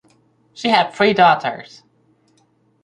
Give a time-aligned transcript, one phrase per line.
[0.55, 1.83] She had three daughters.